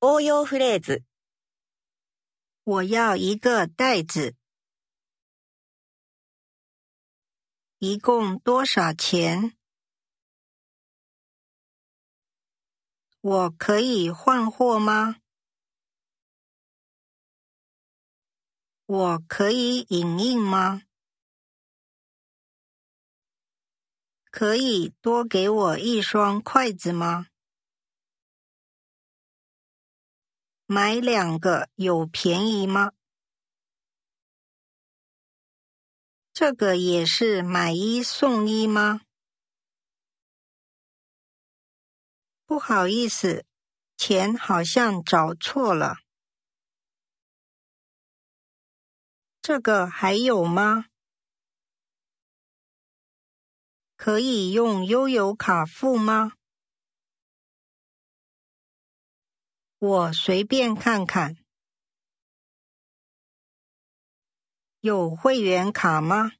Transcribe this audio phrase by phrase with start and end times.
[0.00, 1.02] 応用フレーズ。
[2.64, 4.34] 我要一个袋子。
[7.78, 9.56] 一共多少钱？
[13.20, 15.16] 我可以换货吗？
[18.86, 20.82] 我可以影印吗？
[24.30, 27.28] 可以多给我一双筷子吗？
[30.73, 32.93] 买两个有便宜吗？
[36.31, 39.01] 这个也是买一送一吗？
[42.45, 43.43] 不好意思，
[43.97, 45.97] 钱好像找错了。
[49.41, 50.85] 这个还有吗？
[53.97, 56.31] 可以用悠游卡付吗？
[59.81, 61.37] 我随便看看。
[64.81, 66.33] 有会员卡吗？